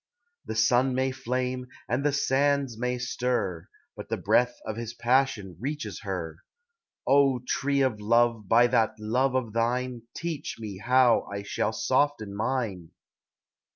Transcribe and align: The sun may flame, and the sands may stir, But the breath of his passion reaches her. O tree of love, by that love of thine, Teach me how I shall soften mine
The 0.47 0.55
sun 0.55 0.95
may 0.95 1.11
flame, 1.11 1.67
and 1.87 2.03
the 2.03 2.11
sands 2.11 2.75
may 2.75 2.97
stir, 2.97 3.67
But 3.95 4.09
the 4.09 4.17
breath 4.17 4.57
of 4.65 4.75
his 4.75 4.95
passion 4.95 5.57
reaches 5.59 5.99
her. 6.01 6.37
O 7.05 7.37
tree 7.47 7.81
of 7.81 8.01
love, 8.01 8.47
by 8.49 8.65
that 8.65 8.95
love 8.97 9.35
of 9.35 9.53
thine, 9.53 10.01
Teach 10.15 10.55
me 10.57 10.79
how 10.79 11.27
I 11.31 11.43
shall 11.43 11.71
soften 11.71 12.35
mine 12.35 12.89